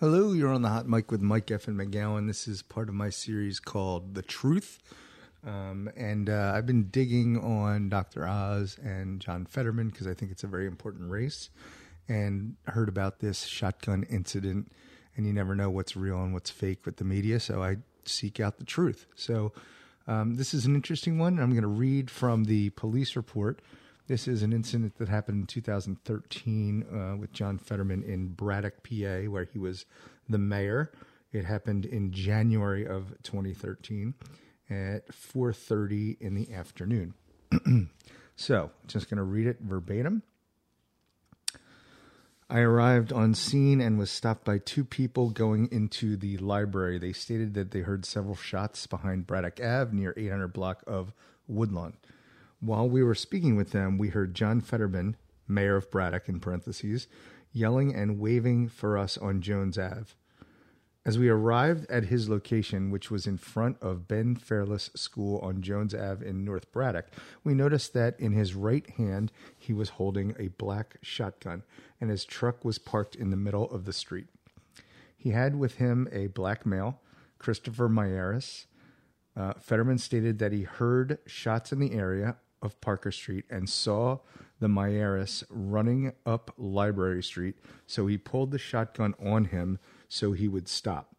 [0.00, 1.68] Hello, you're on the hot mic with Mike F.
[1.68, 2.26] and McGowan.
[2.26, 4.78] This is part of my series called The Truth.
[5.46, 8.26] Um, and uh, I've been digging on Dr.
[8.26, 11.50] Oz and John Fetterman because I think it's a very important race
[12.08, 14.72] and heard about this shotgun incident.
[15.18, 17.38] And you never know what's real and what's fake with the media.
[17.38, 17.76] So I
[18.06, 19.04] seek out the truth.
[19.16, 19.52] So
[20.06, 21.38] um, this is an interesting one.
[21.38, 23.60] I'm going to read from the police report.
[24.10, 29.30] This is an incident that happened in 2013 uh, with John Fetterman in Braddock, PA,
[29.30, 29.86] where he was
[30.28, 30.90] the mayor.
[31.32, 34.14] It happened in January of 2013
[34.68, 37.14] at 4:30 in the afternoon.
[38.34, 40.24] so, just going to read it verbatim.
[42.50, 46.98] I arrived on scene and was stopped by two people going into the library.
[46.98, 51.12] They stated that they heard several shots behind Braddock Ave near 800 block of
[51.46, 51.92] Woodlawn.
[52.60, 55.16] While we were speaking with them, we heard John Fetterman,
[55.48, 57.06] mayor of Braddock in parentheses,
[57.52, 60.12] yelling and waving for us on Jones Ave.
[61.06, 65.62] As we arrived at his location, which was in front of Ben Fairless School on
[65.62, 67.06] Jones Ave in North Braddock,
[67.42, 71.62] we noticed that in his right hand he was holding a black shotgun,
[71.98, 74.26] and his truck was parked in the middle of the street.
[75.16, 77.00] He had with him a black male,
[77.38, 78.66] Christopher Miyares.
[79.34, 84.18] Uh, Fetterman stated that he heard shots in the area of Parker Street and saw
[84.60, 90.48] the Miyares running up Library Street, so he pulled the shotgun on him so he
[90.48, 91.16] would stop.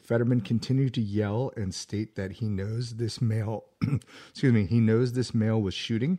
[0.00, 3.64] Fetterman continued to yell and state that he knows this male,
[4.30, 6.18] excuse me, he knows this male was shooting,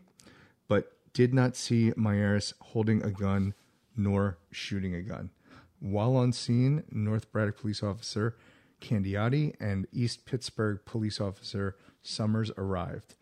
[0.68, 3.54] but did not see Miyares holding a gun
[3.98, 5.32] nor shooting a gun.
[5.80, 8.38] While on scene, North Braddock police officer
[8.82, 13.16] Candiotti and East Pittsburgh police officer Summers arrived.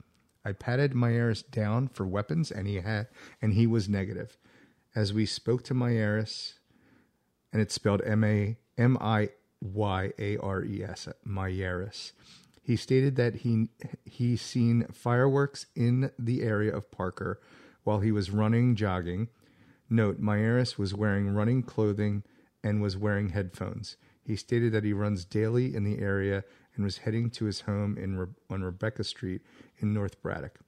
[0.46, 3.08] I patted Miyares down for weapons, and he had,
[3.42, 4.38] and he was negative.
[4.96, 6.54] As we spoke to Miyares,
[7.52, 9.30] and it's spelled M A M I
[9.62, 12.14] Y A R E S, Miyares.
[12.62, 13.70] He stated that he
[14.06, 17.42] he seen fireworks in the area of Parker
[17.84, 19.30] while he was running jogging.
[19.90, 22.24] Note: Miyares was wearing running clothing
[22.64, 23.98] and was wearing headphones.
[24.24, 26.44] He stated that he runs daily in the area
[26.76, 29.42] and was heading to his home in Re- on Rebecca Street
[29.80, 30.60] in North Braddock.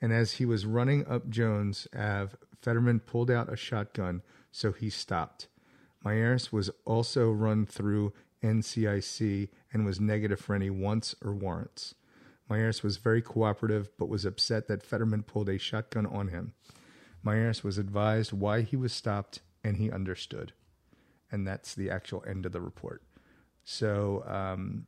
[0.00, 4.90] And as he was running up Jones Ave, Fetterman pulled out a shotgun, so he
[4.90, 5.48] stopped.
[6.04, 8.12] Miyares was also run through
[8.42, 11.94] NCIC and was negative for any wants or warrants.
[12.50, 16.52] Miyares was very cooperative, but was upset that Fetterman pulled a shotgun on him.
[17.24, 20.52] Miyares was advised why he was stopped, and he understood.
[21.32, 23.02] And that's the actual end of the report.
[23.64, 24.86] So um,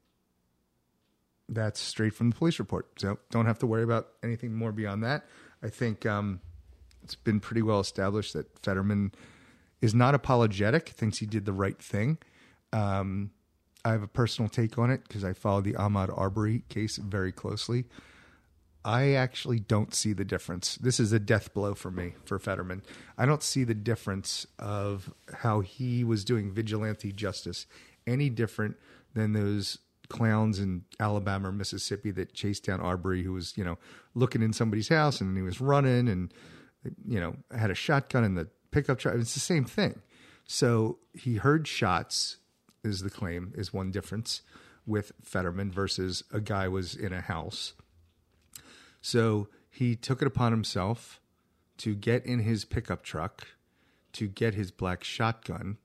[1.48, 2.88] that's straight from the police report.
[2.98, 5.25] So don't have to worry about anything more beyond that.
[5.62, 6.41] I think um,
[7.03, 9.12] it's been pretty well established that Fetterman
[9.81, 12.19] is not apologetic, thinks he did the right thing.
[12.72, 13.31] Um,
[13.84, 17.32] I have a personal take on it because I follow the Ahmaud Arbery case very
[17.32, 17.84] closely.
[18.84, 20.76] I actually don't see the difference.
[20.76, 22.82] This is a death blow for me, for Fetterman.
[23.19, 27.66] I don't see the difference of how he was doing vigilante justice
[28.06, 28.77] any different
[29.15, 29.78] than those
[30.09, 33.78] clowns in Alabama or Mississippi that chased down Arbery, who was, you know,
[34.15, 36.33] looking in somebody's house and he was running and,
[37.06, 39.17] you know, had a shotgun in the pickup truck.
[39.17, 40.00] It's the same thing.
[40.44, 42.37] So he heard shots,
[42.84, 44.43] is the claim, is one difference
[44.87, 47.73] with Fetterman versus a guy was in a house.
[49.00, 51.21] So he took it upon himself
[51.78, 53.49] to get in his pickup truck,
[54.12, 55.78] to get his black shotgun,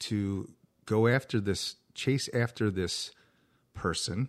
[0.00, 0.50] to
[0.88, 3.12] go after this, chase after this
[3.74, 4.28] person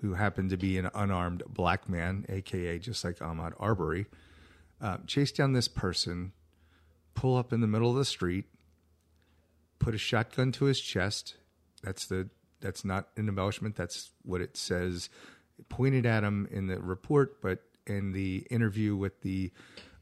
[0.00, 4.06] who happened to be an unarmed black man, aka just like Ahmaud Arbery,
[4.80, 6.32] uh, chase down this person,
[7.14, 8.46] pull up in the middle of the street,
[9.80, 11.34] put a shotgun to his chest.
[11.82, 12.28] That's the
[12.60, 13.74] that's not an embellishment.
[13.74, 15.10] That's what it says.
[15.68, 19.50] Pointed at him in the report, but in the interview with the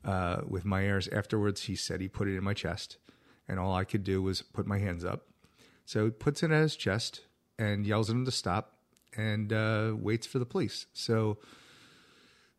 [0.04, 2.98] uh, with Miyares afterwards, he said he put it in my chest,
[3.48, 5.29] and all I could do was put my hands up.
[5.90, 7.22] So he puts it at his chest
[7.58, 8.76] and yells at him to stop,
[9.16, 10.86] and uh, waits for the police.
[10.92, 11.38] So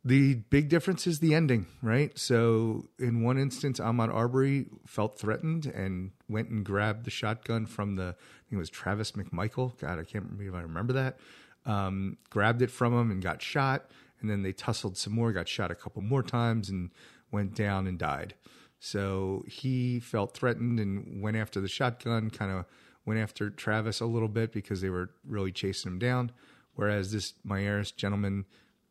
[0.03, 2.11] the big difference is the ending, right?
[2.19, 7.95] So in one instance, Ahmaud Arbery felt threatened and went and grabbed the shotgun from
[7.95, 9.79] the, I think it was Travis McMichael.
[9.79, 11.17] God, I can't remember if I remember that.
[11.65, 13.91] Um, grabbed it from him and got shot.
[14.19, 16.91] And then they tussled some more, got shot a couple more times and
[17.31, 18.33] went down and died.
[18.81, 22.65] So he felt threatened and went after the shotgun, kind of
[23.05, 26.31] went after Travis a little bit because they were really chasing him down.
[26.75, 28.45] Whereas this Miyares gentleman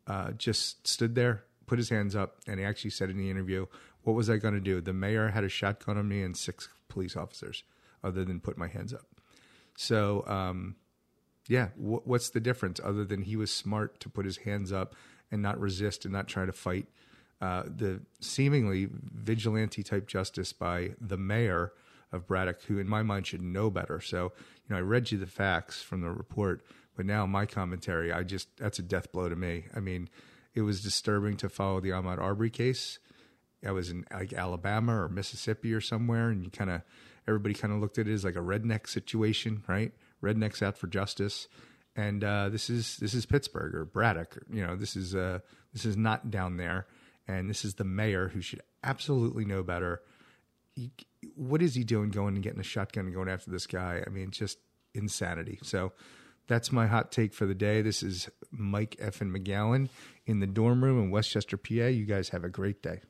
[0.07, 3.65] uh, just stood there, put his hands up, and he actually said in the interview,
[4.03, 4.81] "What was I going to do?
[4.81, 7.63] The mayor had a shotgun on me and six police officers.
[8.03, 9.05] other than put my hands up.
[9.75, 10.75] So, um,
[11.47, 14.95] yeah, wh- what's the difference other than he was smart to put his hands up
[15.31, 16.87] and not resist and not try to fight
[17.41, 21.73] uh, the seemingly vigilante type justice by the mayor
[22.11, 24.01] of Braddock, who in my mind should know better.
[24.01, 24.33] So,
[24.67, 26.61] you know, I read you the facts from the report,
[26.95, 29.65] but now my commentary, I just, that's a death blow to me.
[29.75, 30.09] I mean,
[30.53, 32.99] it was disturbing to follow the Ahmaud Arbery case.
[33.65, 36.81] I was in like Alabama or Mississippi or somewhere, and you kind of,
[37.27, 39.93] everybody kind of looked at it as like a redneck situation, right?
[40.21, 41.47] Rednecks out for justice.
[41.95, 44.37] And uh, this is this is Pittsburgh or Braddock.
[44.51, 45.39] You know, this is uh,
[45.73, 46.87] this is not down there,
[47.27, 50.01] and this is the mayor who should absolutely know better.
[51.35, 54.03] What is he doing going and getting a shotgun and going after this guy?
[54.05, 54.57] I mean, just
[54.93, 55.59] insanity.
[55.63, 55.93] So
[56.47, 57.81] that's my hot take for the day.
[57.81, 59.21] This is Mike F.
[59.21, 59.89] and McGowan
[60.25, 61.87] in the dorm room in Westchester, PA.
[61.87, 63.01] You guys have a great day.